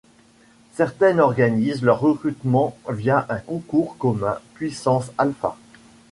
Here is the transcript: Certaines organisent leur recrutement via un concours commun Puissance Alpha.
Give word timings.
Certaines 0.73 1.19
organisent 1.19 1.83
leur 1.83 1.99
recrutement 1.99 2.75
via 2.89 3.27
un 3.29 3.37
concours 3.37 3.99
commun 3.99 4.39
Puissance 4.55 5.11
Alpha. 5.19 5.55